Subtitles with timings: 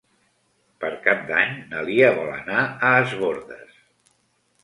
[0.83, 3.77] Per Cap d'Any na Lia vol anar a Es Bòrdes.